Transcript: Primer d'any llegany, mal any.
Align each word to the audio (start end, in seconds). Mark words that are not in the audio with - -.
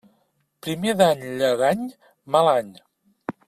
Primer 0.67 0.95
d'any 1.01 1.21
llegany, 1.43 1.85
mal 2.37 2.53
any. 2.57 2.77